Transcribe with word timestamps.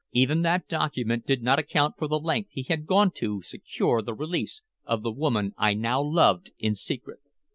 Even 0.13 0.41
that 0.41 0.67
document 0.67 1.27
did 1.27 1.43
not 1.43 1.59
account 1.59 1.95
for 1.95 2.07
the 2.07 2.17
length 2.17 2.49
he 2.53 2.63
had 2.63 2.87
gone 2.87 3.11
to 3.11 3.43
secure 3.43 4.01
the 4.01 4.15
release 4.15 4.63
of 4.83 5.03
the 5.03 5.11
woman 5.11 5.53
I 5.59 5.75
now 5.75 6.01
loved 6.01 6.53
in 6.57 6.73
secret. 6.73 7.19